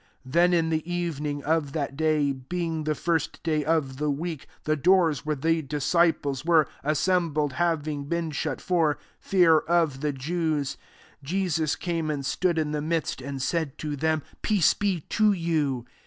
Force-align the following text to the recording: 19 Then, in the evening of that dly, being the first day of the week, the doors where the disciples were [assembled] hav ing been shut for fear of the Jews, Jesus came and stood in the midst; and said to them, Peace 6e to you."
19 0.25 0.31
Then, 0.33 0.51
in 0.51 0.69
the 0.71 0.91
evening 0.91 1.43
of 1.43 1.73
that 1.73 1.95
dly, 1.95 2.33
being 2.49 2.85
the 2.85 2.95
first 2.95 3.43
day 3.43 3.63
of 3.63 3.97
the 3.97 4.09
week, 4.09 4.47
the 4.63 4.75
doors 4.75 5.27
where 5.27 5.35
the 5.35 5.61
disciples 5.61 6.43
were 6.43 6.67
[assembled] 6.83 7.51
hav 7.53 7.87
ing 7.87 8.05
been 8.05 8.31
shut 8.31 8.59
for 8.61 8.97
fear 9.19 9.59
of 9.59 10.01
the 10.01 10.11
Jews, 10.11 10.75
Jesus 11.21 11.75
came 11.75 12.09
and 12.09 12.25
stood 12.25 12.57
in 12.57 12.71
the 12.71 12.81
midst; 12.81 13.21
and 13.21 13.39
said 13.39 13.77
to 13.77 13.95
them, 13.95 14.23
Peace 14.41 14.73
6e 14.73 15.07
to 15.09 15.33
you." 15.33 15.85